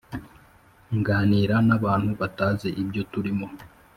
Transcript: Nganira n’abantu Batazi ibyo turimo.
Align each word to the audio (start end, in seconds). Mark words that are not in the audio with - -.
Nganira 0.97 1.55
n’abantu 1.67 2.09
Batazi 2.19 2.69
ibyo 2.81 3.01
turimo. 3.11 3.47